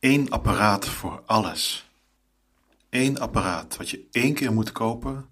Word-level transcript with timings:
Eén 0.00 0.30
apparaat 0.30 0.88
voor 0.88 1.22
alles. 1.26 1.90
Eén 2.90 3.18
apparaat 3.18 3.76
wat 3.76 3.90
je 3.90 4.06
één 4.10 4.34
keer 4.34 4.52
moet 4.52 4.72
kopen. 4.72 5.28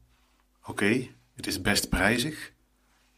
Oké, 0.65 1.08
het 1.35 1.46
is 1.46 1.61
best 1.61 1.89
prijzig, 1.89 2.53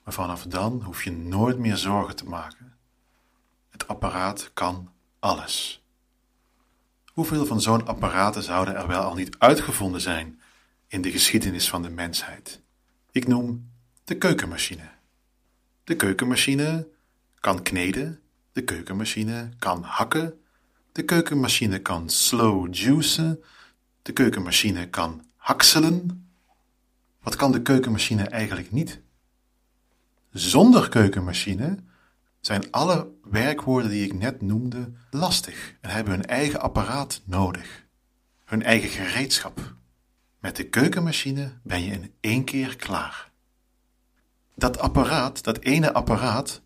maar 0.05 0.15
vanaf 0.15 0.43
dan 0.43 0.83
hoef 0.83 1.05
je 1.05 1.11
nooit 1.11 1.59
meer 1.59 1.77
zorgen 1.77 2.17
te 2.17 2.25
maken. 2.25 2.77
Het 3.69 3.89
apparaat 3.89 4.51
kan 4.55 4.93
alles. 5.19 5.83
Hoeveel 7.13 7.47
van 7.47 7.61
zo'n 7.61 7.87
apparaten 7.87 8.43
zouden 8.43 8.77
er 8.77 8.87
wel 8.87 9.03
al 9.03 9.15
niet 9.15 9.39
uitgevonden 9.39 10.01
zijn 10.01 10.41
in 10.87 11.03
de 11.03 11.11
geschiedenis 11.11 11.69
van 11.69 11.83
de 11.83 11.91
mensheid? 11.91 12.61
Ik 13.11 13.27
noem 13.27 13.71
de 14.05 14.17
keukenmachine. 14.19 14.91
De 15.85 15.97
keukenmachine 15.97 16.89
kan 17.41 17.63
kneden, 17.63 18.21
de 18.53 18.65
keukenmachine 18.65 19.49
kan 19.59 19.83
hakken, 19.83 20.41
de 20.99 21.05
keukenmachine 21.05 21.79
kan 21.79 22.11
slow 22.11 22.75
juicen, 22.75 23.43
de 24.03 24.13
keukenmachine 24.13 24.89
kan 24.89 25.25
hakselen. 25.37 26.29
Wat 27.23 27.37
kan 27.37 27.53
de 27.53 27.63
keukenmachine 27.63 28.23
eigenlijk 28.23 28.73
niet? 28.73 29.01
Zonder 30.33 30.89
keukenmachine 30.89 31.79
zijn 32.41 32.71
alle 32.71 33.11
werkwoorden 33.23 33.91
die 33.91 34.05
ik 34.05 34.13
net 34.13 34.43
noemde 34.43 34.93
lastig 35.11 35.75
en 35.81 35.91
hebben 35.91 36.13
hun 36.13 36.27
eigen 36.27 36.61
apparaat 36.61 37.21
nodig, 37.25 37.85
hun 38.45 38.63
eigen 38.63 38.89
gereedschap. 38.89 39.75
Met 40.39 40.57
de 40.57 40.65
keukenmachine 40.65 41.53
ben 41.63 41.83
je 41.83 41.91
in 41.91 42.13
één 42.21 42.45
keer 42.45 42.77
klaar. 42.77 43.31
Dat 44.55 44.79
apparaat, 44.79 45.45
dat 45.45 45.59
ene 45.59 45.93
apparaat, 45.93 46.61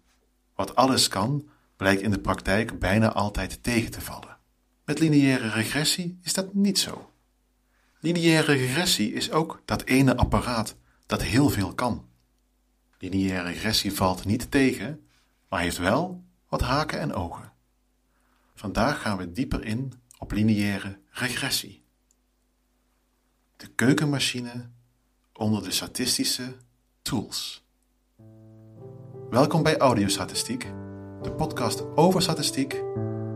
wat 0.55 0.77
alles 0.77 1.09
kan, 1.09 1.49
blijkt 1.77 2.03
in 2.03 2.11
de 2.11 2.21
praktijk 2.21 2.79
bijna 2.79 3.13
altijd 3.13 3.63
tegen 3.63 3.91
te 3.91 4.01
vallen. 4.01 4.37
Met 4.85 4.99
lineaire 4.99 5.49
regressie 5.49 6.19
is 6.23 6.33
dat 6.33 6.55
niet 6.55 6.79
zo. 6.79 7.11
Lineaire 8.01 8.53
regressie 8.53 9.13
is 9.13 9.31
ook 9.31 9.63
dat 9.65 9.83
ene 9.83 10.17
apparaat 10.17 10.77
dat 11.07 11.23
heel 11.23 11.49
veel 11.49 11.75
kan. 11.75 12.09
Lineaire 12.99 13.49
regressie 13.49 13.93
valt 13.93 14.25
niet 14.25 14.51
tegen, 14.51 15.07
maar 15.49 15.61
heeft 15.61 15.79
wel 15.79 16.25
wat 16.49 16.61
haken 16.61 17.01
en 17.01 17.13
ogen. 17.13 17.53
Vandaag 18.55 19.01
gaan 19.01 19.17
we 19.17 19.33
dieper 19.33 19.65
in 19.65 19.93
op 20.19 20.33
lineaire 20.33 20.99
regressie. 21.11 21.85
De 23.57 23.67
keukenmachine 23.67 24.71
onder 25.33 25.63
de 25.63 25.71
statistische 25.71 26.57
tools. 27.03 27.65
Welkom 29.31 29.63
bij 29.63 29.79
Audiostatistiek, 29.79 30.73
de 31.23 31.33
podcast 31.33 31.97
over 31.97 32.23
statistiek 32.23 32.83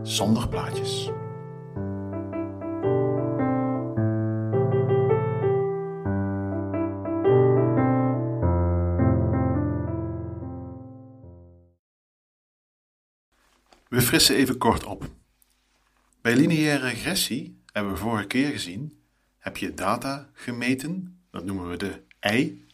zonder 0.03 0.47
plaatjes. 0.47 1.09
We 13.89 14.01
frissen 14.01 14.35
even 14.35 14.57
kort 14.57 14.83
op. 14.83 15.09
Bij 16.21 16.35
lineaire 16.35 16.87
regressie, 16.87 17.61
hebben 17.71 17.91
we 17.91 17.97
vorige 17.97 18.27
keer 18.27 18.49
gezien, 18.49 18.99
heb 19.37 19.57
je 19.57 19.73
data 19.73 20.29
gemeten, 20.33 21.21
dat 21.31 21.45
noemen 21.45 21.69
we 21.69 21.77
de 21.77 22.01
I, 22.31 22.65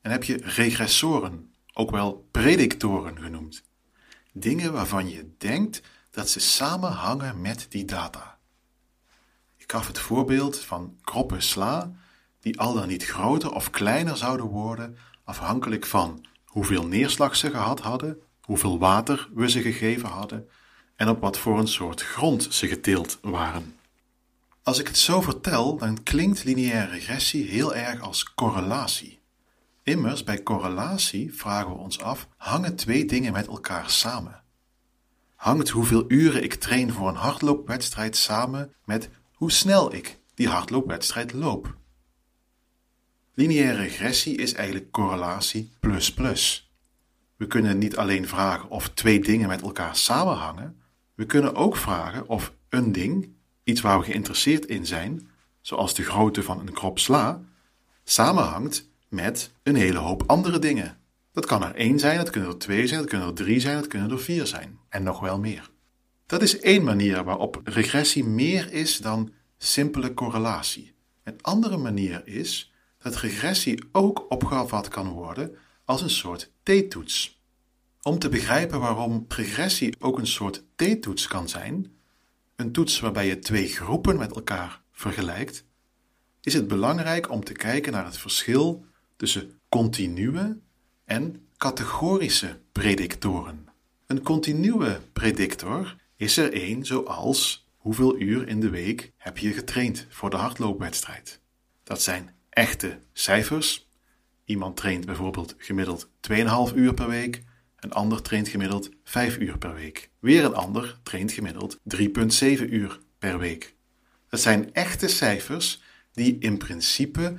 en 0.00 0.10
heb 0.10 0.24
je 0.24 0.36
regressoren, 0.42 1.54
ook 1.72 1.90
wel 1.90 2.28
predictoren 2.30 3.18
genoemd. 3.18 3.62
Dingen 4.32 4.72
waarvan 4.72 5.08
je 5.08 5.34
denkt 5.38 5.82
dat 6.10 6.28
ze 6.28 6.40
samenhangen 6.40 7.40
met 7.40 7.66
die 7.68 7.84
data. 7.84 8.38
Ik 9.56 9.72
gaf 9.72 9.86
het 9.86 9.98
voorbeeld 9.98 10.58
van 10.58 10.96
kroppen 11.02 11.42
sla, 11.42 11.92
die 12.40 12.60
al 12.60 12.74
dan 12.74 12.88
niet 12.88 13.04
groter 13.04 13.54
of 13.54 13.70
kleiner 13.70 14.16
zouden 14.16 14.46
worden 14.46 14.96
afhankelijk 15.24 15.86
van 15.86 16.24
hoeveel 16.44 16.86
neerslag 16.86 17.36
ze 17.36 17.50
gehad 17.50 17.80
hadden 17.80 18.22
hoeveel 18.50 18.78
water 18.78 19.28
we 19.34 19.50
ze 19.50 19.62
gegeven 19.62 20.08
hadden 20.08 20.48
en 20.96 21.08
op 21.08 21.20
wat 21.20 21.38
voor 21.38 21.58
een 21.58 21.68
soort 21.68 22.02
grond 22.02 22.46
ze 22.50 22.68
geteeld 22.68 23.18
waren. 23.22 23.76
Als 24.62 24.78
ik 24.78 24.86
het 24.86 24.98
zo 24.98 25.20
vertel, 25.20 25.76
dan 25.76 26.02
klinkt 26.02 26.44
lineaire 26.44 26.90
regressie 26.90 27.44
heel 27.46 27.74
erg 27.74 28.00
als 28.00 28.34
correlatie. 28.34 29.19
Immers, 29.82 30.24
bij 30.24 30.42
correlatie 30.42 31.34
vragen 31.34 31.70
we 31.70 31.76
ons 31.76 32.00
af: 32.00 32.28
hangen 32.36 32.76
twee 32.76 33.04
dingen 33.04 33.32
met 33.32 33.46
elkaar 33.46 33.90
samen? 33.90 34.42
Hangt 35.34 35.68
hoeveel 35.68 36.04
uren 36.08 36.42
ik 36.42 36.54
train 36.54 36.92
voor 36.92 37.08
een 37.08 37.14
hardloopwedstrijd 37.14 38.16
samen 38.16 38.74
met 38.84 39.08
hoe 39.32 39.50
snel 39.50 39.94
ik 39.94 40.18
die 40.34 40.48
hardloopwedstrijd 40.48 41.32
loop? 41.32 41.76
Lineaire 43.34 43.76
regressie 43.76 44.36
is 44.36 44.54
eigenlijk 44.54 44.90
correlatie 44.90 45.72
plus 45.80 46.14
plus. 46.14 46.72
We 47.36 47.46
kunnen 47.46 47.78
niet 47.78 47.96
alleen 47.96 48.28
vragen 48.28 48.68
of 48.68 48.88
twee 48.88 49.20
dingen 49.20 49.48
met 49.48 49.62
elkaar 49.62 49.96
samenhangen, 49.96 50.82
we 51.14 51.26
kunnen 51.26 51.54
ook 51.54 51.76
vragen 51.76 52.28
of 52.28 52.52
een 52.68 52.92
ding, 52.92 53.34
iets 53.64 53.80
waar 53.80 53.98
we 53.98 54.04
geïnteresseerd 54.04 54.66
in 54.66 54.86
zijn, 54.86 55.30
zoals 55.60 55.94
de 55.94 56.02
grootte 56.02 56.42
van 56.42 56.60
een 56.60 56.72
krop 56.72 56.98
sla, 56.98 57.42
samenhangt 58.04 58.89
met 59.10 59.52
een 59.62 59.74
hele 59.74 59.98
hoop 59.98 60.22
andere 60.26 60.58
dingen. 60.58 60.98
Dat 61.32 61.46
kan 61.46 61.64
er 61.64 61.74
één 61.74 61.98
zijn, 61.98 62.16
dat 62.16 62.30
kunnen 62.30 62.50
er 62.50 62.58
twee 62.58 62.86
zijn, 62.86 63.00
dat 63.00 63.08
kunnen 63.08 63.28
er 63.28 63.34
drie 63.34 63.60
zijn, 63.60 63.76
dat 63.76 63.86
kunnen 63.86 64.10
er 64.10 64.20
vier 64.20 64.46
zijn 64.46 64.78
en 64.88 65.02
nog 65.02 65.20
wel 65.20 65.38
meer. 65.38 65.70
Dat 66.26 66.42
is 66.42 66.60
één 66.60 66.84
manier 66.84 67.24
waarop 67.24 67.60
regressie 67.64 68.24
meer 68.24 68.72
is 68.72 68.98
dan 68.98 69.32
simpele 69.58 70.14
correlatie. 70.14 70.94
Een 71.24 71.42
andere 71.42 71.76
manier 71.76 72.26
is 72.26 72.72
dat 72.98 73.16
regressie 73.16 73.84
ook 73.92 74.30
opgevat 74.30 74.88
kan 74.88 75.08
worden 75.08 75.56
als 75.84 76.02
een 76.02 76.10
soort 76.10 76.52
t-toets. 76.62 77.40
Om 78.02 78.18
te 78.18 78.28
begrijpen 78.28 78.80
waarom 78.80 79.24
regressie 79.28 79.94
ook 79.98 80.18
een 80.18 80.26
soort 80.26 80.64
t-toets 80.76 81.26
kan 81.26 81.48
zijn, 81.48 81.92
een 82.56 82.72
toets 82.72 83.00
waarbij 83.00 83.26
je 83.26 83.38
twee 83.38 83.68
groepen 83.68 84.16
met 84.16 84.34
elkaar 84.34 84.82
vergelijkt, 84.92 85.64
is 86.40 86.54
het 86.54 86.68
belangrijk 86.68 87.30
om 87.30 87.44
te 87.44 87.52
kijken 87.52 87.92
naar 87.92 88.04
het 88.04 88.18
verschil 88.18 88.84
tussen 89.20 89.60
continue 89.68 90.60
en 91.04 91.46
categorische 91.56 92.60
predictoren. 92.72 93.68
Een 94.06 94.22
continue 94.22 94.98
predictor 95.12 95.96
is 96.16 96.36
er 96.36 96.52
één 96.52 96.84
zoals 96.84 97.68
hoeveel 97.76 98.20
uur 98.20 98.48
in 98.48 98.60
de 98.60 98.70
week 98.70 99.12
heb 99.16 99.38
je 99.38 99.52
getraind 99.52 100.06
voor 100.08 100.30
de 100.30 100.36
hardloopwedstrijd. 100.36 101.40
Dat 101.82 102.02
zijn 102.02 102.34
echte 102.48 102.98
cijfers 103.12 103.88
Iemand 104.44 104.76
traint 104.76 105.06
bijvoorbeeld 105.06 105.54
gemiddeld 105.58 106.08
2,5 106.30 106.74
uur 106.74 106.94
per 106.94 107.08
week, 107.08 107.42
een 107.76 107.92
ander 107.92 108.22
traint 108.22 108.48
gemiddeld 108.48 108.90
5 109.04 109.38
uur 109.38 109.58
per 109.58 109.74
week. 109.74 110.10
Weer 110.18 110.44
een 110.44 110.54
ander 110.54 110.98
traint 111.02 111.32
gemiddeld 111.32 111.78
3,7 111.96 112.00
uur 112.70 112.98
per 113.18 113.38
week. 113.38 113.74
Dat 114.28 114.40
zijn 114.40 114.72
echte 114.72 115.08
cijfers 115.08 115.82
die 116.12 116.38
in 116.38 116.58
principe 116.58 117.36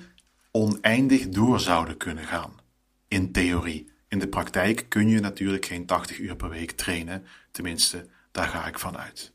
oneindig 0.51 1.29
door 1.29 1.59
zouden 1.59 1.97
kunnen 1.97 2.23
gaan. 2.25 2.53
In 3.07 3.31
theorie. 3.31 3.89
In 4.07 4.19
de 4.19 4.27
praktijk 4.27 4.85
kun 4.89 5.09
je 5.09 5.19
natuurlijk 5.19 5.65
geen 5.65 5.85
80 5.85 6.19
uur 6.19 6.35
per 6.35 6.49
week 6.49 6.71
trainen, 6.71 7.25
tenminste, 7.51 8.05
daar 8.31 8.47
ga 8.47 8.67
ik 8.67 8.79
van 8.79 8.97
uit. 8.97 9.33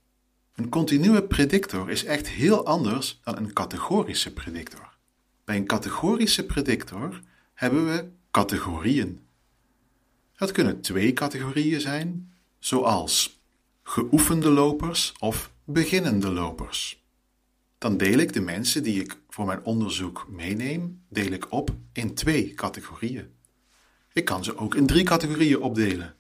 Een 0.55 0.69
continue 0.69 1.23
predictor 1.23 1.91
is 1.91 2.05
echt 2.05 2.29
heel 2.29 2.67
anders 2.67 3.21
dan 3.25 3.37
een 3.37 3.53
categorische 3.53 4.33
predictor. 4.33 4.97
Bij 5.45 5.57
een 5.57 5.67
categorische 5.67 6.47
predictor 6.47 7.21
hebben 7.55 7.87
we 7.87 8.09
categorieën. 8.31 9.21
Dat 10.37 10.53
kunnen 10.53 10.81
twee 10.81 11.13
categorieën 11.13 11.81
zijn, 11.81 12.33
zoals 12.59 13.41
geoefende 13.83 14.51
lopers 14.51 15.15
of 15.19 15.51
beginnende 15.65 16.31
lopers. 16.31 17.05
Dan 17.79 17.97
deel 17.97 18.19
ik 18.19 18.33
de 18.33 18.41
mensen 18.41 18.83
die 18.83 19.01
ik 19.01 19.19
voor 19.29 19.47
mijn 19.47 19.65
onderzoek 19.65 20.27
meeneem, 20.29 21.03
deel 21.09 21.33
ik 21.33 21.53
op 21.53 21.71
in 21.93 22.15
twee 22.15 22.55
categorieën. 22.55 23.35
Ik 24.13 24.25
kan 24.25 24.45
ze 24.45 24.57
ook 24.57 24.75
in 24.75 24.87
drie 24.87 25.05
categorieën 25.05 25.61
opdelen: 25.61 26.15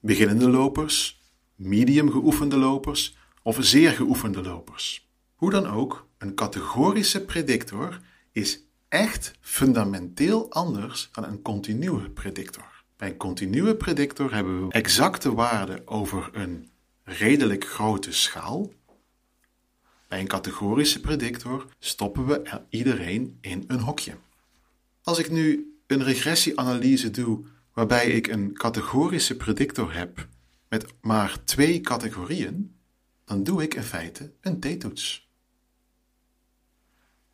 beginnende 0.00 0.48
lopers, 0.48 1.20
medium 1.54 2.10
geoefende 2.10 2.56
lopers 2.56 3.16
of 3.42 3.56
zeer 3.60 3.90
geoefende 3.90 4.42
lopers. 4.42 5.08
Hoe 5.34 5.50
dan 5.50 5.66
ook, 5.66 6.06
een 6.18 6.34
categorische 6.34 7.24
predictor 7.24 8.00
is 8.32 8.60
echt 8.88 9.32
fundamenteel 9.40 10.50
anders 10.50 11.08
dan 11.12 11.24
een 11.24 11.42
continue 11.42 12.10
predictor. 12.10 12.84
Bij 12.96 13.08
een 13.08 13.16
continue 13.16 13.74
predictor 13.74 14.34
hebben 14.34 14.66
we 14.66 14.72
exacte 14.72 15.34
waarden 15.34 15.88
over 15.88 16.30
een 16.32 16.70
redelijk 17.02 17.66
grote 17.66 18.12
schaal. 18.12 18.72
Bij 20.08 20.20
een 20.20 20.28
categorische 20.28 21.00
predictor 21.00 21.66
stoppen 21.78 22.26
we 22.26 22.40
er 22.40 22.64
iedereen 22.68 23.38
in 23.40 23.64
een 23.66 23.80
hokje. 23.80 24.16
Als 25.02 25.18
ik 25.18 25.30
nu 25.30 25.76
een 25.86 26.02
regressieanalyse 26.02 27.10
doe 27.10 27.44
waarbij 27.72 28.06
ik 28.06 28.26
een 28.26 28.52
categorische 28.54 29.36
predictor 29.36 29.94
heb 29.94 30.28
met 30.68 30.86
maar 31.00 31.44
twee 31.44 31.80
categorieën, 31.80 32.76
dan 33.24 33.42
doe 33.42 33.62
ik 33.62 33.74
in 33.74 33.82
feite 33.82 34.32
een 34.40 34.60
t-toets. 34.60 35.30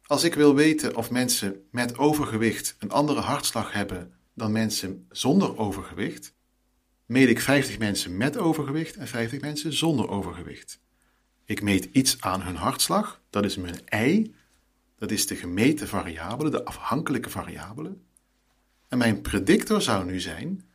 Als 0.02 0.24
ik 0.24 0.34
wil 0.34 0.54
weten 0.54 0.96
of 0.96 1.10
mensen 1.10 1.66
met 1.70 1.98
overgewicht 1.98 2.76
een 2.78 2.90
andere 2.90 3.20
hartslag 3.20 3.72
hebben 3.72 4.14
dan 4.34 4.52
mensen 4.52 5.06
zonder 5.10 5.58
overgewicht, 5.58 6.34
meet 7.06 7.28
ik 7.28 7.40
50 7.40 7.78
mensen 7.78 8.16
met 8.16 8.36
overgewicht 8.36 8.96
en 8.96 9.08
50 9.08 9.40
mensen 9.40 9.72
zonder 9.72 10.08
overgewicht. 10.08 10.80
Ik 11.52 11.62
meet 11.62 11.84
iets 11.84 12.20
aan 12.20 12.42
hun 12.42 12.56
hartslag, 12.56 13.20
dat 13.30 13.44
is 13.44 13.56
mijn 13.56 13.88
ei, 13.88 14.34
dat 14.98 15.10
is 15.10 15.26
de 15.26 15.36
gemeten 15.36 15.88
variabele, 15.88 16.50
de 16.50 16.64
afhankelijke 16.64 17.30
variabele. 17.30 17.96
En 18.88 18.98
mijn 18.98 19.20
predictor 19.20 19.82
zou 19.82 20.04
nu 20.04 20.20
zijn 20.20 20.68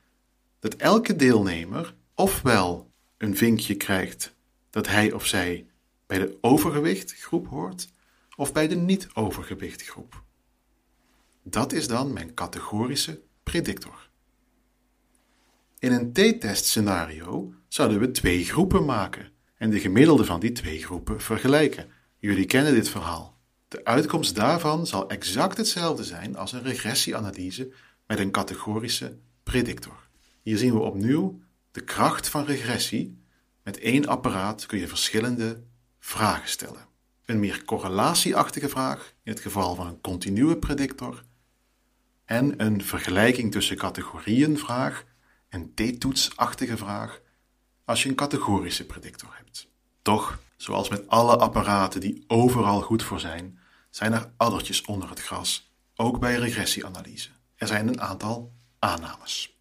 dat 0.60 0.76
elke 0.76 1.16
deelnemer 1.16 1.96
ofwel 2.16 2.92
een 3.18 3.38
vinkje 3.38 3.76
krijgt 3.76 4.36
dat 4.70 4.88
hij 4.88 5.12
of 5.12 5.26
zij 5.26 5.68
bij 6.06 6.18
de 6.18 6.38
overgewichtgroep 6.42 7.48
hoort, 7.48 7.90
of 8.36 8.54
bij 8.54 8.68
de 8.68 8.76
niet-overgewichtgroep. 8.76 10.24
Dat 11.44 11.74
is 11.74 11.88
dan 11.88 12.14
mijn 12.14 12.34
categorische 12.34 13.22
predictor. 13.44 14.10
In 15.80 15.92
een 15.92 16.14
t-test 16.14 16.66
scenario 16.66 17.54
zouden 17.68 18.00
we 18.00 18.12
twee 18.12 18.44
groepen 18.44 18.86
maken 18.86 19.36
en 19.58 19.70
de 19.70 19.80
gemiddelde 19.80 20.26
van 20.26 20.40
die 20.40 20.52
twee 20.52 20.84
groepen 20.84 21.22
vergelijken. 21.22 21.90
Jullie 22.18 22.46
kennen 22.46 22.74
dit 22.74 22.90
verhaal. 22.90 23.38
De 23.68 23.86
uitkomst 23.86 24.36
daarvan 24.36 24.88
zal 24.88 25.10
exact 25.10 25.58
hetzelfde 25.58 26.04
zijn 26.04 26.36
als 26.36 26.52
een 26.52 26.64
regressieanalyse 26.64 27.72
met 28.08 28.20
een 28.20 28.32
categorische 28.32 29.18
predictor. 29.44 30.08
Hier 30.44 30.58
zien 30.58 30.74
we 30.74 30.80
opnieuw 30.80 31.42
de 31.72 31.82
kracht 31.82 32.30
van 32.30 32.46
regressie. 32.46 33.22
Met 33.64 33.80
één 33.80 34.08
apparaat 34.08 34.66
kun 34.66 34.80
je 34.80 34.88
verschillende 34.88 35.64
vragen 36.00 36.50
stellen. 36.50 36.86
Een 37.26 37.40
meer 37.40 37.64
correlatieachtige 37.66 38.70
vraag 38.70 39.14
in 39.24 39.32
het 39.32 39.42
geval 39.42 39.76
van 39.76 39.88
een 39.88 40.02
continue 40.02 40.58
predictor 40.58 41.24
en 42.26 42.54
een 42.66 42.84
vergelijking 42.84 43.52
tussen 43.52 43.78
categorieën 43.78 44.58
vraag, 44.58 45.06
een 45.50 45.72
t-toetsachtige 45.74 46.78
vraag, 46.78 47.22
als 47.88 48.04
je 48.04 48.10
een 48.10 48.16
categorische 48.16 48.86
predictor 48.86 49.30
hebt. 49.34 49.68
Toch, 50.02 50.40
zoals 50.58 50.90
met 50.90 51.08
alle 51.08 51.38
apparaten 51.38 52.02
die 52.02 52.24
overal 52.28 52.82
goed 52.82 53.04
voor 53.04 53.20
zijn, 53.20 53.60
zijn 53.90 54.14
er 54.14 54.32
addertjes 54.38 54.82
onder 54.82 55.10
het 55.10 55.22
gras, 55.22 55.72
ook 55.96 56.20
bij 56.20 56.36
regressieanalyse. 56.36 57.30
Er 57.56 57.68
zijn 57.68 57.88
een 57.88 58.02
aantal 58.02 58.52
aannames. 58.80 59.58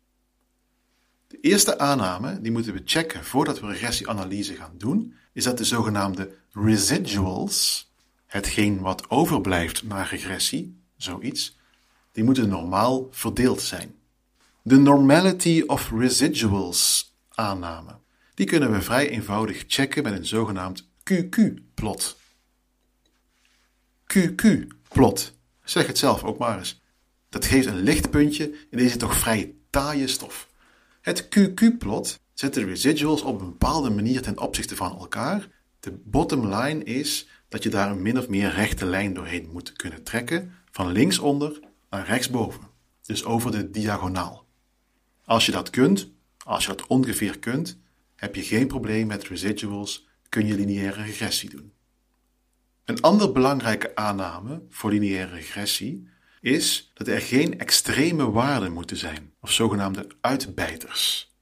De 1.26 1.40
eerste 1.40 1.78
aanname, 1.78 2.40
die 2.40 2.52
moeten 2.52 2.72
we 2.72 2.82
checken 2.84 3.24
voordat 3.24 3.60
we 3.60 3.66
regressieanalyse 3.66 4.54
gaan 4.54 4.74
doen, 4.78 5.14
is 5.32 5.44
dat 5.44 5.58
de 5.58 5.64
zogenaamde 5.64 6.34
residuals, 6.52 7.90
hetgeen 8.26 8.80
wat 8.80 9.10
overblijft 9.10 9.82
na 9.82 10.02
regressie, 10.02 10.80
zoiets, 10.96 11.58
die 12.12 12.24
moeten 12.24 12.48
normaal 12.48 13.08
verdeeld 13.10 13.60
zijn. 13.60 13.94
De 14.62 14.76
normality 14.76 15.62
of 15.66 15.90
residuals 15.90 17.12
aanname, 17.28 17.98
die 18.36 18.46
kunnen 18.46 18.72
we 18.72 18.82
vrij 18.82 19.08
eenvoudig 19.08 19.64
checken 19.66 20.02
met 20.02 20.12
een 20.12 20.26
zogenaamd 20.26 20.88
QQ-plot. 21.12 22.16
QQ-plot, 24.14 25.32
zeg 25.64 25.86
het 25.86 25.98
zelf 25.98 26.24
ook 26.24 26.38
maar 26.38 26.58
eens. 26.58 26.80
Dat 27.28 27.44
geeft 27.44 27.66
een 27.66 27.82
lichtpuntje 27.82 28.44
in 28.70 28.78
deze 28.78 28.96
toch 28.96 29.16
vrij 29.16 29.54
taaie 29.70 30.06
stof. 30.06 30.48
Het 31.00 31.28
QQ-plot 31.28 32.18
zet 32.34 32.54
de 32.54 32.64
residuals 32.64 33.22
op 33.22 33.40
een 33.40 33.46
bepaalde 33.46 33.90
manier 33.90 34.22
ten 34.22 34.38
opzichte 34.38 34.76
van 34.76 34.98
elkaar. 34.98 35.48
De 35.80 35.92
bottom 36.04 36.54
line 36.54 36.84
is 36.84 37.28
dat 37.48 37.62
je 37.62 37.68
daar 37.68 37.90
een 37.90 38.02
min 38.02 38.18
of 38.18 38.28
meer 38.28 38.50
rechte 38.50 38.86
lijn 38.86 39.14
doorheen 39.14 39.48
moet 39.52 39.72
kunnen 39.72 40.02
trekken, 40.02 40.54
van 40.70 40.92
linksonder 40.92 41.60
naar 41.90 42.06
rechtsboven, 42.06 42.62
dus 43.02 43.24
over 43.24 43.50
de 43.50 43.70
diagonaal. 43.70 44.46
Als 45.24 45.46
je 45.46 45.52
dat 45.52 45.70
kunt, 45.70 46.08
als 46.44 46.62
je 46.62 46.68
dat 46.68 46.86
ongeveer 46.86 47.38
kunt, 47.38 47.78
heb 48.16 48.34
je 48.34 48.42
geen 48.42 48.66
probleem 48.66 49.06
met 49.06 49.28
residuals, 49.28 50.08
kun 50.28 50.46
je 50.46 50.54
lineaire 50.54 51.02
regressie 51.02 51.50
doen. 51.50 51.72
Een 52.84 53.00
andere 53.00 53.32
belangrijke 53.32 53.94
aanname 53.94 54.62
voor 54.68 54.90
lineaire 54.90 55.34
regressie 55.34 56.08
is 56.40 56.90
dat 56.94 57.08
er 57.08 57.20
geen 57.20 57.58
extreme 57.58 58.30
waarden 58.30 58.72
moeten 58.72 58.96
zijn, 58.96 59.32
of 59.40 59.52
zogenaamde 59.52 60.06
uitbijters. 60.20 61.34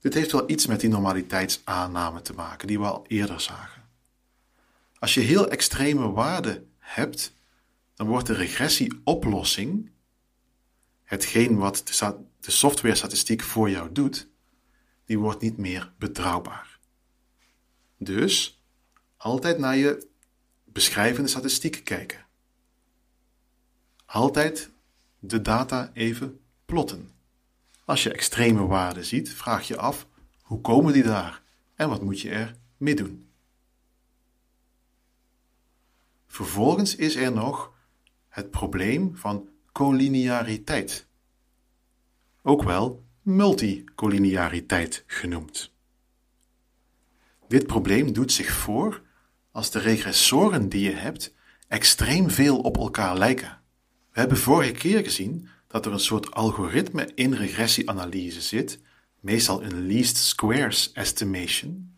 Dit 0.00 0.14
heeft 0.14 0.32
wel 0.32 0.50
iets 0.50 0.66
met 0.66 0.80
die 0.80 0.90
normaliteitsaanname 0.90 2.22
te 2.22 2.32
maken, 2.32 2.66
die 2.66 2.78
we 2.78 2.84
al 2.84 3.04
eerder 3.06 3.40
zagen. 3.40 3.82
Als 4.98 5.14
je 5.14 5.20
heel 5.20 5.48
extreme 5.48 6.10
waarden 6.10 6.70
hebt, 6.78 7.34
dan 7.94 8.06
wordt 8.06 8.26
de 8.26 8.34
regressieoplossing, 8.34 9.90
hetgeen 11.02 11.56
wat 11.56 11.82
de 12.40 12.50
software-statistiek 12.50 13.42
voor 13.42 13.70
jou 13.70 13.92
doet, 13.92 14.28
die 15.06 15.18
wordt 15.18 15.40
niet 15.40 15.56
meer 15.56 15.92
betrouwbaar. 15.98 16.78
Dus 17.98 18.62
altijd 19.16 19.58
naar 19.58 19.76
je 19.76 20.08
beschrijvende 20.64 21.28
statistieken 21.28 21.82
kijken. 21.82 22.26
Altijd 24.06 24.70
de 25.18 25.42
data 25.42 25.90
even 25.94 26.40
plotten. 26.64 27.10
Als 27.84 28.02
je 28.02 28.12
extreme 28.12 28.66
waarden 28.66 29.04
ziet, 29.04 29.32
vraag 29.32 29.68
je 29.68 29.76
af 29.76 30.06
hoe 30.42 30.60
komen 30.60 30.92
die 30.92 31.02
daar 31.02 31.42
en 31.74 31.88
wat 31.88 32.02
moet 32.02 32.20
je 32.20 32.30
er 32.30 32.56
mee 32.76 32.94
doen. 32.94 33.30
Vervolgens 36.26 36.96
is 36.96 37.16
er 37.16 37.32
nog 37.32 37.72
het 38.28 38.50
probleem 38.50 39.16
van 39.16 39.48
collineariteit, 39.72 41.06
ook 42.42 42.62
wel 42.62 43.05
multicollineariteit 43.26 45.04
genoemd. 45.06 45.72
Dit 47.48 47.66
probleem 47.66 48.12
doet 48.12 48.32
zich 48.32 48.52
voor 48.52 49.02
als 49.50 49.70
de 49.70 49.78
regressoren 49.78 50.68
die 50.68 50.82
je 50.82 50.92
hebt 50.92 51.34
extreem 51.68 52.30
veel 52.30 52.58
op 52.58 52.76
elkaar 52.76 53.18
lijken. 53.18 53.60
We 54.12 54.20
hebben 54.20 54.38
vorige 54.38 54.72
keer 54.72 55.04
gezien 55.04 55.48
dat 55.66 55.86
er 55.86 55.92
een 55.92 56.00
soort 56.00 56.30
algoritme 56.30 57.10
in 57.14 57.32
regressieanalyse 57.32 58.40
zit, 58.40 58.80
meestal 59.20 59.62
een 59.62 59.86
least 59.86 60.16
squares 60.16 60.92
estimation, 60.92 61.94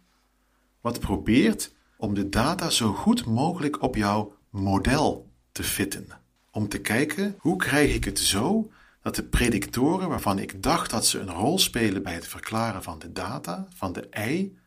wat 0.80 1.00
probeert 1.00 1.74
om 1.96 2.14
de 2.14 2.28
data 2.28 2.70
zo 2.70 2.92
goed 2.92 3.24
mogelijk 3.24 3.82
op 3.82 3.96
jouw 3.96 4.36
model 4.50 5.30
te 5.52 5.62
fitten. 5.62 6.08
Om 6.50 6.68
te 6.68 6.80
kijken 6.80 7.34
hoe 7.38 7.56
krijg 7.56 7.94
ik 7.94 8.04
het 8.04 8.18
zo 8.18 8.70
dat 9.02 9.14
de 9.14 9.22
predictoren 9.22 10.08
waarvan 10.08 10.38
ik 10.38 10.62
dacht 10.62 10.90
dat 10.90 11.06
ze 11.06 11.18
een 11.18 11.30
rol 11.30 11.58
spelen 11.58 12.02
bij 12.02 12.14
het 12.14 12.26
verklaren 12.26 12.82
van 12.82 12.98
de 12.98 13.12
data, 13.12 13.68
van 13.74 13.92
de 13.92 14.08
ei, 14.08 14.58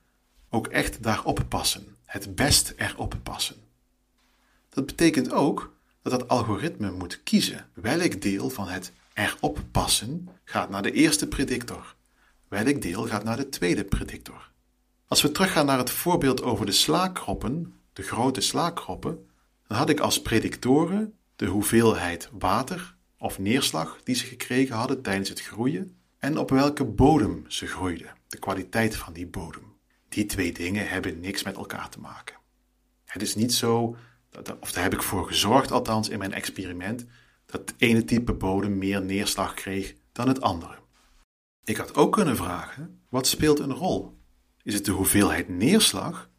ook 0.49 0.67
echt 0.67 1.03
daarop 1.03 1.45
passen, 1.47 1.95
het 2.05 2.35
best 2.35 2.73
erop 2.77 3.15
passen. 3.23 3.55
Dat 4.69 4.85
betekent 4.85 5.31
ook 5.31 5.73
dat 6.01 6.11
het 6.11 6.27
algoritme 6.27 6.91
moet 6.91 7.23
kiezen 7.23 7.69
welk 7.73 8.21
deel 8.21 8.49
van 8.49 8.67
het 8.67 8.91
erop 9.13 9.59
passen 9.71 10.27
gaat 10.43 10.69
naar 10.69 10.81
de 10.81 10.91
eerste 10.91 11.27
predictor, 11.27 11.95
welk 12.47 12.81
deel 12.81 13.07
gaat 13.07 13.23
naar 13.23 13.37
de 13.37 13.49
tweede 13.49 13.83
predictor. 13.83 14.51
Als 15.07 15.21
we 15.21 15.31
teruggaan 15.31 15.65
naar 15.65 15.77
het 15.77 15.89
voorbeeld 15.89 16.41
over 16.41 16.65
de 16.65 16.71
slaakroppen, 16.71 17.73
de 17.93 18.01
grote 18.01 18.41
slaakroppen, 18.41 19.29
dan 19.67 19.77
had 19.77 19.89
ik 19.89 19.99
als 19.99 20.21
predictoren 20.21 21.13
de 21.35 21.45
hoeveelheid 21.45 22.29
water 22.31 22.95
of 23.21 23.39
neerslag 23.39 23.99
die 24.03 24.15
ze 24.15 24.25
gekregen 24.25 24.75
hadden 24.75 25.01
tijdens 25.01 25.29
het 25.29 25.41
groeien 25.41 25.97
en 26.17 26.37
op 26.37 26.49
welke 26.49 26.85
bodem 26.85 27.45
ze 27.47 27.67
groeiden, 27.67 28.13
de 28.27 28.39
kwaliteit 28.39 28.95
van 28.95 29.13
die 29.13 29.27
bodem. 29.27 29.63
Die 30.09 30.25
twee 30.25 30.53
dingen 30.53 30.87
hebben 30.87 31.19
niks 31.19 31.43
met 31.43 31.55
elkaar 31.55 31.89
te 31.89 31.99
maken. 31.99 32.35
Het 33.05 33.21
is 33.21 33.35
niet 33.35 33.53
zo, 33.53 33.95
of 34.59 34.71
daar 34.71 34.83
heb 34.83 34.93
ik 34.93 35.01
voor 35.01 35.27
gezorgd 35.27 35.71
althans 35.71 36.09
in 36.09 36.17
mijn 36.19 36.33
experiment, 36.33 37.05
dat 37.45 37.61
het 37.61 37.73
ene 37.77 38.05
type 38.05 38.33
bodem 38.33 38.77
meer 38.77 39.01
neerslag 39.01 39.53
kreeg 39.53 39.95
dan 40.11 40.27
het 40.27 40.41
andere. 40.41 40.77
Ik 41.63 41.77
had 41.77 41.95
ook 41.95 42.13
kunnen 42.13 42.35
vragen, 42.35 43.01
wat 43.09 43.27
speelt 43.27 43.59
een 43.59 43.73
rol? 43.73 44.17
Is 44.63 44.73
het 44.73 44.85
de 44.85 44.91
hoeveelheid 44.91 45.49
neerslag 45.49 46.29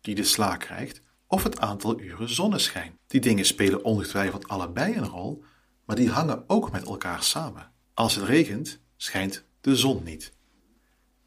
die 0.00 0.14
de 0.14 0.24
sla 0.24 0.56
krijgt, 0.56 1.00
of 1.26 1.42
het 1.42 1.58
aantal 1.58 2.00
uren 2.00 2.28
zonneschijn? 2.28 2.98
Die 3.06 3.20
dingen 3.20 3.44
spelen 3.44 3.84
ongetwijfeld 3.84 4.48
allebei 4.48 4.96
een 4.96 5.08
rol, 5.08 5.44
maar 5.88 5.96
die 5.96 6.10
hangen 6.10 6.44
ook 6.46 6.72
met 6.72 6.84
elkaar 6.84 7.22
samen. 7.22 7.70
Als 7.94 8.14
het 8.14 8.24
regent, 8.24 8.78
schijnt 8.96 9.44
de 9.60 9.76
zon 9.76 10.02
niet. 10.04 10.32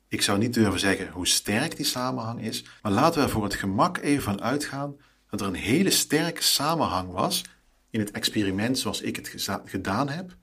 Ik 0.08 0.22
zou 0.22 0.38
niet 0.38 0.54
durven 0.54 0.80
zeggen 0.80 1.10
hoe 1.10 1.28
sterk 1.28 1.76
die 1.76 1.86
samenhang 1.86 2.42
is, 2.42 2.66
maar 2.82 2.92
laten 2.92 3.20
we 3.20 3.26
er 3.26 3.32
voor 3.32 3.44
het 3.44 3.54
gemak 3.54 3.98
even 3.98 4.24
van 4.24 4.42
uitgaan 4.42 4.96
dat 5.30 5.42
er 5.42 5.48
een 5.48 5.54
hele 5.54 5.90
sterke 5.90 6.44
samenhang 6.44 7.12
was 7.12 7.44
in 7.90 8.00
het 8.00 8.12
experiment 8.12 8.80
zoals 8.80 9.02
ik 9.02 9.16
het 9.16 9.50
gedaan 9.66 10.10
heb, 10.10 10.36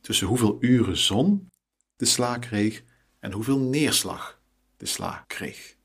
tussen 0.00 0.26
hoeveel 0.26 0.56
uren 0.60 0.96
zon 0.96 1.48
de 1.96 2.04
sla 2.04 2.38
kreeg 2.38 2.82
en 3.18 3.32
hoeveel 3.32 3.58
neerslag 3.58 4.40
de 4.76 4.86
sla 4.86 5.24
kreeg. 5.26 5.76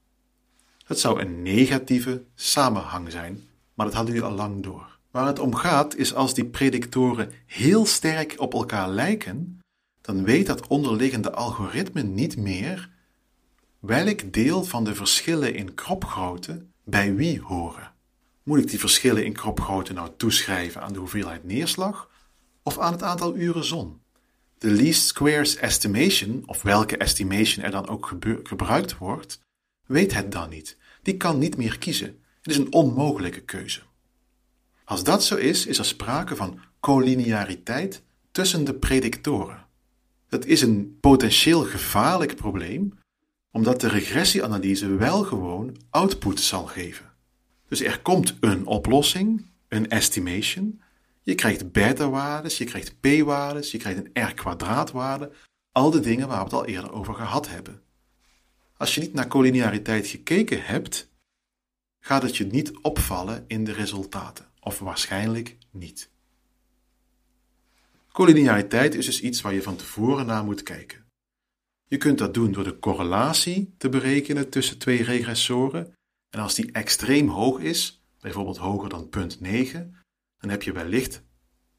Het 0.86 1.00
zou 1.00 1.22
een 1.22 1.42
negatieve 1.42 2.24
samenhang 2.36 3.12
zijn, 3.12 3.44
maar 3.74 3.86
dat 3.86 3.96
hadden 3.96 4.14
jullie 4.14 4.30
al 4.30 4.36
lang 4.36 4.64
door. 4.64 4.95
Waar 5.16 5.28
het 5.28 5.40
om 5.40 5.56
gaat 5.56 5.96
is 5.96 6.14
als 6.14 6.34
die 6.34 6.46
predictoren 6.46 7.32
heel 7.46 7.86
sterk 7.86 8.36
op 8.38 8.54
elkaar 8.54 8.90
lijken, 8.90 9.60
dan 10.02 10.24
weet 10.24 10.46
dat 10.46 10.68
onderliggende 10.68 11.32
algoritme 11.32 12.02
niet 12.02 12.38
meer 12.38 12.90
welk 13.80 14.34
deel 14.34 14.64
van 14.64 14.84
de 14.84 14.96
verschillen 14.96 15.54
in 15.54 15.74
kropgrootte 15.74 16.66
bij 16.84 17.16
wie 17.16 17.42
horen. 17.42 17.92
Moet 18.44 18.60
ik 18.60 18.70
die 18.70 18.80
verschillen 18.80 19.26
in 19.26 19.34
kropgrootte 19.34 19.94
nou 19.94 20.10
toeschrijven 20.18 20.82
aan 20.82 20.94
de 20.94 21.00
hoeveelheid 21.00 21.44
neerslag 21.44 22.10
of 22.64 22.80
aan 22.80 22.92
het 22.92 23.04
aantal 23.04 23.36
uren 23.36 23.66
zon? 23.66 24.02
De 24.58 24.72
least 24.72 25.06
squares 25.08 25.56
estimation, 25.56 26.44
of 26.46 26.62
welke 26.62 26.98
estimation 26.98 27.66
er 27.66 27.72
dan 27.72 27.88
ook 27.88 28.18
gebruikt 28.44 28.98
wordt, 28.98 29.40
weet 29.86 30.14
het 30.14 30.32
dan 30.32 30.50
niet. 30.50 30.78
Die 31.02 31.18
kan 31.18 31.40
niet 31.40 31.58
meer 31.58 31.78
kiezen. 31.78 32.24
Het 32.42 32.52
is 32.52 32.58
een 32.58 32.74
onmogelijke 32.74 33.42
keuze. 33.42 33.82
Als 34.86 35.04
dat 35.04 35.24
zo 35.24 35.36
is, 35.36 35.66
is 35.66 35.78
er 35.78 35.86
sprake 35.86 36.36
van 36.36 36.60
collineariteit 36.80 38.04
tussen 38.32 38.64
de 38.64 38.74
predictoren. 38.74 39.66
Dat 40.28 40.46
is 40.46 40.62
een 40.62 40.98
potentieel 41.00 41.64
gevaarlijk 41.64 42.36
probleem, 42.36 43.00
omdat 43.52 43.82
de 43.82 43.88
regressieanalyse 43.88 44.96
wel 44.96 45.24
gewoon 45.24 45.78
output 45.90 46.40
zal 46.40 46.66
geven. 46.66 47.14
Dus 47.68 47.82
er 47.82 48.02
komt 48.02 48.36
een 48.40 48.66
oplossing, 48.66 49.46
een 49.68 49.90
estimation. 49.90 50.82
Je 51.22 51.36
krijgt 51.36 51.72
beta-waardes, 51.72 52.58
je 52.58 52.66
krijgt 52.66 53.00
p-waardes, 53.00 53.72
je 53.72 53.78
krijgt 53.78 54.00
een 54.00 54.24
r-kwadraatwaarde. 54.24 55.32
Al 55.72 55.92
de 55.92 56.00
dingen 56.00 56.28
waar 56.28 56.38
we 56.38 56.44
het 56.44 56.54
al 56.54 56.66
eerder 56.66 56.92
over 56.92 57.14
gehad 57.14 57.50
hebben. 57.50 57.82
Als 58.78 58.96
je 58.96 59.02
niet 59.02 59.14
naar 59.14 59.28
collineariteit 59.28 60.08
gekeken 60.08 60.66
hebt, 60.66 61.10
gaat 62.00 62.22
het 62.22 62.38
je 62.38 62.46
niet 62.46 62.78
opvallen 62.82 63.44
in 63.48 63.64
de 63.64 63.72
resultaten, 63.72 64.46
of 64.66 64.80
waarschijnlijk 64.80 65.58
niet. 65.72 66.10
Collineariteit 68.12 68.96
is 68.96 69.06
dus 69.06 69.22
iets 69.22 69.42
waar 69.42 69.54
je 69.54 69.62
van 69.62 69.76
tevoren 69.76 70.26
naar 70.26 70.44
moet 70.44 70.64
kijken. 70.64 71.06
Je 71.88 71.98
kunt 71.98 72.18
dat 72.18 72.34
doen 72.34 72.52
door 72.52 72.64
de 72.64 72.80
correlatie 72.80 73.74
te 73.78 73.90
berekenen 73.90 74.50
tussen 74.50 74.78
twee 74.78 75.04
regressoren. 75.04 75.94
En 76.30 76.40
als 76.40 76.56
die 76.56 76.72
extreem 76.72 77.28
hoog 77.28 77.60
is, 77.60 78.04
bijvoorbeeld 78.20 78.58
hoger 78.58 78.90
dan 78.90 79.10
0,9, 79.40 79.72
dan 80.38 80.50
heb 80.50 80.64
je 80.64 80.72
wellicht 80.72 81.22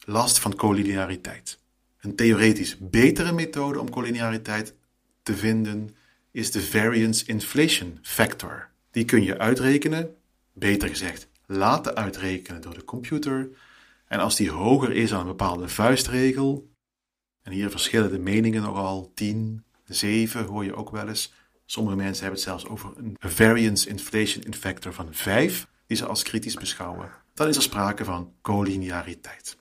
last 0.05 0.39
van 0.39 0.57
collineariteit. 0.57 1.61
Een 2.01 2.17
theoretisch 2.17 2.79
betere 2.79 3.33
methode 3.33 3.81
om 3.81 3.91
collineariteit 3.91 4.75
te 5.23 5.37
vinden 5.37 5.97
is 6.31 6.51
de 6.51 6.63
variance 6.63 7.27
inflation 7.27 7.99
factor. 8.03 8.71
Die 8.91 9.05
kun 9.05 9.23
je 9.23 9.39
uitrekenen, 9.39 10.17
beter 10.53 10.89
gezegd 10.89 11.29
laten 11.47 11.95
uitrekenen 11.95 12.61
door 12.61 12.75
de 12.75 12.85
computer. 12.85 13.49
En 14.07 14.19
als 14.19 14.37
die 14.37 14.51
hoger 14.51 14.93
is 14.93 15.11
dan 15.11 15.21
een 15.21 15.27
bepaalde 15.27 15.69
vuistregel, 15.69 16.71
en 17.43 17.53
hier 17.53 17.71
verschillen 17.71 18.11
de 18.11 18.19
meningen 18.19 18.63
nogal, 18.63 19.13
10, 19.15 19.65
7 19.85 20.45
hoor 20.45 20.65
je 20.65 20.75
ook 20.75 20.91
wel 20.91 21.09
eens. 21.09 21.33
Sommige 21.67 21.97
mensen 21.97 22.23
hebben 22.25 22.41
het 22.41 22.49
zelfs 22.49 22.67
over 22.67 22.93
een 22.97 23.17
variance 23.19 23.89
inflation 23.89 24.55
factor 24.55 24.93
van 24.93 25.09
5, 25.11 25.67
die 25.87 25.97
ze 25.97 26.07
als 26.07 26.23
kritisch 26.23 26.55
beschouwen. 26.55 27.11
Dan 27.35 27.49
is 27.49 27.57
er 27.57 27.63
sprake 27.63 28.05
van 28.05 28.33
collineariteit. 28.41 29.57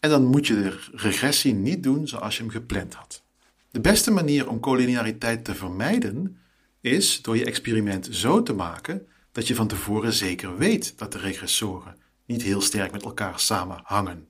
En 0.00 0.10
dan 0.10 0.24
moet 0.24 0.46
je 0.46 0.54
de 0.54 0.78
regressie 0.92 1.54
niet 1.54 1.82
doen 1.82 2.08
zoals 2.08 2.36
je 2.36 2.42
hem 2.42 2.50
gepland 2.50 2.94
had. 2.94 3.22
De 3.70 3.80
beste 3.80 4.10
manier 4.10 4.48
om 4.48 4.60
collineariteit 4.60 5.44
te 5.44 5.54
vermijden 5.54 6.38
is 6.80 7.22
door 7.22 7.36
je 7.36 7.44
experiment 7.44 8.08
zo 8.10 8.42
te 8.42 8.52
maken 8.52 9.06
dat 9.32 9.46
je 9.46 9.54
van 9.54 9.66
tevoren 9.66 10.12
zeker 10.12 10.56
weet 10.56 10.98
dat 10.98 11.12
de 11.12 11.18
regressoren 11.18 11.96
niet 12.26 12.42
heel 12.42 12.60
sterk 12.60 12.92
met 12.92 13.02
elkaar 13.02 13.40
samenhangen. 13.40 14.28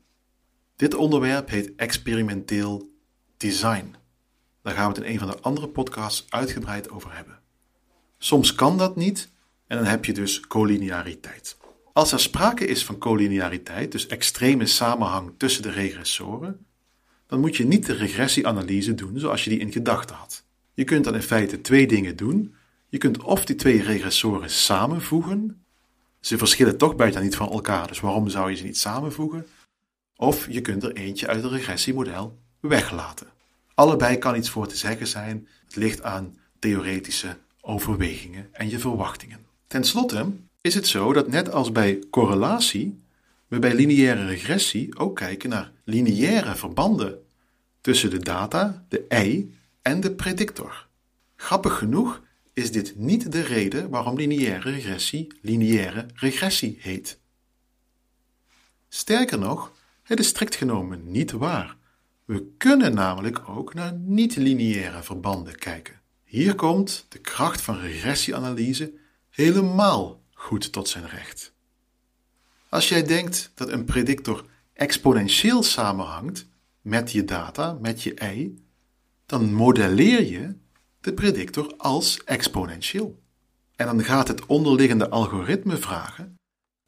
Dit 0.77 0.95
onderwerp 0.95 1.49
heet 1.49 1.73
experimenteel 1.77 2.91
design. 3.37 3.95
Daar 4.63 4.75
gaan 4.75 4.93
we 4.93 4.99
het 4.99 5.07
in 5.07 5.13
een 5.13 5.19
van 5.19 5.29
de 5.29 5.41
andere 5.41 5.69
podcasts 5.69 6.27
uitgebreid 6.29 6.91
over 6.91 7.15
hebben. 7.15 7.41
Soms 8.19 8.55
kan 8.55 8.79
dat 8.79 8.97
niet 8.97 9.31
en 9.67 9.77
dan 9.77 9.87
heb 9.87 10.05
je 10.05 10.13
dus 10.13 10.41
collineariteit. 10.41 11.57
Als 11.93 12.13
er 12.13 12.21
sprake 12.21 12.67
is 12.67 12.85
van 12.85 12.99
collineariteit, 12.99 13.93
dus 13.93 14.07
extreme 14.07 14.67
samenhang 14.67 15.33
tussen 15.37 15.63
de 15.63 15.71
regressoren, 15.71 16.67
dan 17.27 17.41
moet 17.41 17.57
je 17.57 17.65
niet 17.65 17.87
de 17.87 17.93
regressieanalyse 17.93 18.95
doen 18.95 19.19
zoals 19.19 19.45
je 19.45 19.51
die 19.51 19.59
in 19.59 19.73
gedachten 19.73 20.17
had. 20.17 20.45
Je 20.75 20.85
kunt 20.85 21.05
dan 21.05 21.15
in 21.15 21.23
feite 21.23 21.61
twee 21.61 21.87
dingen 21.87 22.17
doen. 22.17 22.55
Je 22.93 22.99
kunt 22.99 23.23
of 23.23 23.45
die 23.45 23.57
twee 23.57 23.83
regressoren 23.83 24.51
samenvoegen. 24.51 25.65
Ze 26.21 26.39
verschillen 26.39 26.77
toch 26.77 26.97
bijna 26.97 27.21
niet 27.21 27.37
van 27.37 27.51
elkaar, 27.51 27.87
dus 27.87 28.01
waarom 28.01 28.29
zou 28.29 28.51
je 28.51 28.57
ze 28.57 28.65
niet 28.65 28.79
samenvoegen? 28.79 29.47
Of 30.17 30.47
je 30.51 30.61
kunt 30.61 30.83
er 30.83 30.93
eentje 30.93 31.27
uit 31.27 31.43
het 31.43 31.53
regressiemodel 31.53 32.39
weglaten. 32.61 33.27
Allebei 33.75 34.19
kan 34.19 34.37
iets 34.37 34.51
voor 34.51 34.67
te 34.67 34.77
zeggen 34.77 35.07
zijn. 35.07 35.49
Het 35.65 35.77
ligt 35.77 36.03
aan 36.03 36.39
theoretische 36.59 37.37
overwegingen 37.61 38.49
en 38.53 38.69
je 38.69 38.79
verwachtingen. 38.79 39.47
Ten 39.67 39.85
slotte 39.85 40.27
is 40.61 40.75
het 40.75 40.87
zo 40.87 41.13
dat 41.13 41.29
net 41.29 41.53
als 41.53 41.73
bij 41.73 42.03
correlatie, 42.11 43.03
we 43.47 43.59
bij 43.59 43.75
lineaire 43.75 44.27
regressie 44.27 44.99
ook 44.99 45.17
kijken 45.17 45.51
naar 45.51 45.73
lineaire 45.85 46.55
verbanden 46.55 47.23
tussen 47.81 48.11
de 48.11 48.19
data, 48.19 48.85
de 48.89 49.05
ei 49.09 49.55
en 49.83 50.01
de 50.01 50.11
predictor. 50.11 50.87
Grappig 51.37 51.79
genoeg 51.79 52.21
is 52.53 52.73
dit 52.73 52.97
niet 52.97 53.33
de 53.33 53.41
reden 53.41 53.91
waarom 53.91 54.17
lineaire 54.17 54.71
regressie 54.71 55.33
lineaire 55.41 56.07
regressie 56.15 56.77
heet. 56.81 57.21
Sterker 58.89 59.39
nog, 59.39 59.73
het 60.03 60.19
is 60.19 60.27
strikt 60.29 60.55
genomen 60.55 61.11
niet 61.11 61.31
waar. 61.31 61.77
We 62.25 62.53
kunnen 62.59 62.95
namelijk 62.95 63.49
ook 63.49 63.75
naar 63.75 63.93
niet-lineaire 63.93 65.03
verbanden 65.03 65.57
kijken. 65.57 66.01
Hier 66.25 66.55
komt 66.55 67.07
de 67.09 67.19
kracht 67.19 67.61
van 67.61 67.79
regressieanalyse 67.79 68.93
helemaal 69.31 70.23
goed 70.33 70.73
tot 70.73 70.89
zijn 70.89 71.09
recht. 71.09 71.53
Als 72.69 72.89
jij 72.89 73.03
denkt 73.03 73.51
dat 73.55 73.69
een 73.69 73.85
predictor 73.85 74.45
exponentieel 74.73 75.63
samenhangt 75.63 76.47
met 76.81 77.13
je 77.13 77.25
data, 77.25 77.79
met 77.81 78.03
je 78.03 78.15
ei, 78.15 78.65
dan 79.27 79.53
modelleer 79.53 80.23
je 80.23 80.55
de 81.03 81.13
predictor 81.13 81.75
als 81.77 82.25
exponentieel. 82.25 83.21
En 83.77 83.87
dan 83.87 84.05
gaat 84.05 84.29
het 84.29 84.47
onderliggende 84.47 85.09
algoritme 85.09 85.77
vragen: 85.77 86.39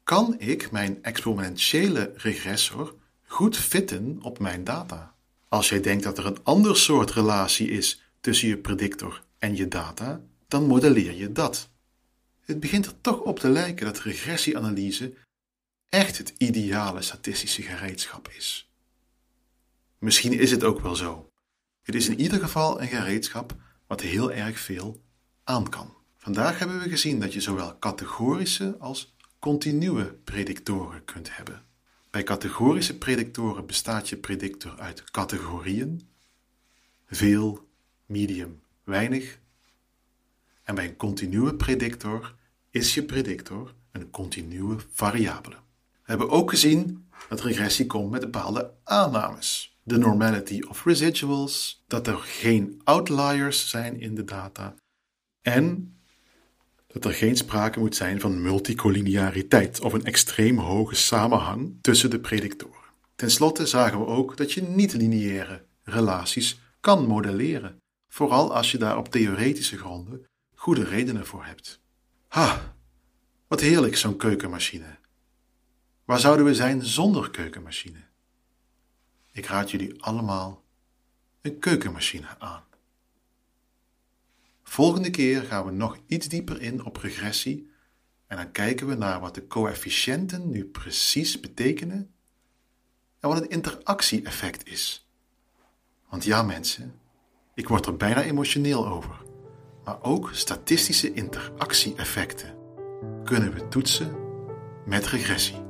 kan 0.03 0.35
ik 0.39 0.71
mijn 0.71 1.03
exponentiële 1.03 2.13
regressor 2.15 2.95
goed 3.25 3.57
fitten 3.57 4.19
op 4.21 4.39
mijn 4.39 4.63
data? 4.63 5.15
Als 5.47 5.69
jij 5.69 5.81
denkt 5.81 6.03
dat 6.03 6.17
er 6.17 6.25
een 6.25 6.43
ander 6.43 6.77
soort 6.77 7.11
relatie 7.11 7.69
is 7.69 8.03
tussen 8.21 8.47
je 8.47 8.57
predictor 8.57 9.23
en 9.37 9.55
je 9.55 9.67
data, 9.67 10.21
dan 10.47 10.65
modelleer 10.67 11.13
je 11.13 11.31
dat. 11.31 11.69
Het 12.41 12.59
begint 12.59 12.85
er 12.85 13.01
toch 13.01 13.19
op 13.19 13.39
te 13.39 13.49
lijken 13.49 13.85
dat 13.85 13.99
regressieanalyse 13.99 15.13
echt 15.89 16.17
het 16.17 16.33
ideale 16.37 17.01
statistische 17.01 17.61
gereedschap 17.61 18.29
is. 18.37 18.69
Misschien 19.97 20.33
is 20.33 20.51
het 20.51 20.63
ook 20.63 20.79
wel 20.79 20.95
zo. 20.95 21.29
Het 21.81 21.95
is 21.95 22.07
in 22.07 22.19
ieder 22.19 22.39
geval 22.39 22.81
een 22.81 22.87
gereedschap 22.87 23.55
wat 23.87 24.01
heel 24.01 24.31
erg 24.31 24.59
veel 24.59 25.01
aan 25.43 25.69
kan. 25.69 25.93
Vandaag 26.17 26.59
hebben 26.59 26.79
we 26.79 26.89
gezien 26.89 27.19
dat 27.19 27.33
je 27.33 27.41
zowel 27.41 27.79
categorische 27.79 28.75
als 28.79 29.15
continue 29.39 30.05
predictoren 30.05 31.05
kunt 31.05 31.35
hebben. 31.35 31.63
Bij 32.09 32.23
categorische 32.23 32.97
predictoren 32.97 33.65
bestaat 33.65 34.09
je 34.09 34.17
predictor 34.17 34.79
uit 34.79 35.11
categorieën, 35.11 36.07
veel, 37.07 37.67
medium, 38.05 38.61
weinig. 38.83 39.39
En 40.63 40.75
bij 40.75 40.85
een 40.85 40.95
continue 40.95 41.55
predictor 41.55 42.35
is 42.69 42.93
je 42.93 43.03
predictor 43.03 43.73
een 43.91 44.09
continue 44.09 44.75
variabele. 44.91 45.55
We 45.55 46.11
hebben 46.11 46.29
ook 46.29 46.49
gezien 46.49 47.07
dat 47.29 47.41
regressie 47.41 47.85
komt 47.85 48.11
met 48.11 48.21
bepaalde 48.21 48.73
aannames. 48.83 49.74
De 49.87 49.97
normality 49.97 50.61
of 50.69 50.85
residuals, 50.85 51.83
dat 51.87 52.07
er 52.07 52.17
geen 52.17 52.81
outliers 52.83 53.69
zijn 53.69 53.99
in 53.99 54.15
de 54.15 54.23
data 54.23 54.75
en 55.41 55.95
dat 56.87 57.05
er 57.05 57.13
geen 57.13 57.37
sprake 57.37 57.79
moet 57.79 57.95
zijn 57.95 58.19
van 58.19 58.41
multicollineariteit 58.41 59.79
of 59.79 59.93
een 59.93 60.05
extreem 60.05 60.57
hoge 60.57 60.95
samenhang 60.95 61.77
tussen 61.81 62.09
de 62.09 62.19
predictoren. 62.19 62.89
Ten 63.15 63.31
slotte 63.31 63.65
zagen 63.65 63.99
we 63.99 64.05
ook 64.05 64.37
dat 64.37 64.51
je 64.51 64.61
niet-lineaire 64.61 65.65
relaties 65.83 66.59
kan 66.79 67.07
modelleren, 67.07 67.77
vooral 68.07 68.55
als 68.55 68.71
je 68.71 68.77
daar 68.77 68.97
op 68.97 69.09
theoretische 69.09 69.77
gronden 69.77 70.25
goede 70.55 70.83
redenen 70.83 71.25
voor 71.25 71.45
hebt. 71.45 71.79
Ha, 72.27 72.75
wat 73.47 73.59
heerlijk 73.59 73.97
zo'n 73.97 74.17
keukenmachine. 74.17 74.97
Waar 76.05 76.19
zouden 76.19 76.45
we 76.45 76.55
zijn 76.55 76.83
zonder 76.83 77.29
keukenmachine? 77.29 78.03
Ik 79.35 79.45
raad 79.45 79.71
jullie 79.71 80.01
allemaal 80.03 80.63
een 81.41 81.59
keukenmachine 81.59 82.27
aan. 82.39 82.63
Volgende 84.63 85.09
keer 85.09 85.41
gaan 85.41 85.65
we 85.65 85.71
nog 85.71 85.97
iets 86.07 86.27
dieper 86.27 86.61
in 86.61 86.85
op 86.85 86.97
regressie 86.97 87.71
en 88.27 88.37
dan 88.37 88.51
kijken 88.51 88.87
we 88.87 88.95
naar 88.95 89.19
wat 89.19 89.35
de 89.35 89.47
coëfficiënten 89.47 90.49
nu 90.49 90.65
precies 90.65 91.39
betekenen 91.39 92.13
en 93.19 93.29
wat 93.29 93.39
het 93.39 93.49
interactie-effect 93.49 94.67
is. 94.67 95.07
Want 96.09 96.23
ja, 96.23 96.43
mensen, 96.43 96.99
ik 97.53 97.67
word 97.67 97.85
er 97.85 97.97
bijna 97.97 98.23
emotioneel 98.23 98.87
over. 98.87 99.21
Maar 99.83 100.01
ook 100.01 100.29
statistische 100.33 101.13
interactie-effecten 101.13 102.57
kunnen 103.23 103.53
we 103.53 103.67
toetsen 103.67 104.15
met 104.85 105.07
regressie. 105.07 105.64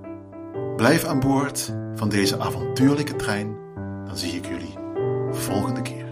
Blijf 0.75 1.03
aan 1.03 1.19
boord 1.19 1.73
van 1.93 2.09
deze 2.09 2.39
avontuurlijke 2.39 3.15
trein, 3.15 3.57
dan 4.05 4.17
zie 4.17 4.31
ik 4.31 4.45
jullie 4.45 4.73
volgende 5.31 5.81
keer. 5.81 6.04